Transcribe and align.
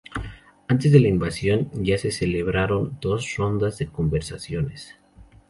Antes 0.67 0.91
de 0.91 0.99
la 0.99 1.09
invasión, 1.09 1.69
ya 1.73 1.95
se 1.99 2.09
celebraron 2.11 2.97
dos 3.01 3.35
rondas 3.37 3.77
de 3.77 3.85
conversaciones. 3.85 4.95